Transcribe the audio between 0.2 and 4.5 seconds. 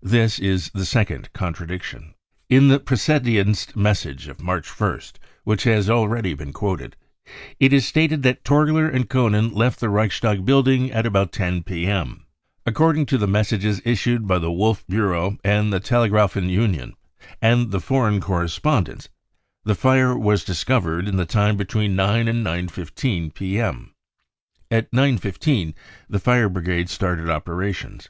is the second contradiction. In the Pressedienst message of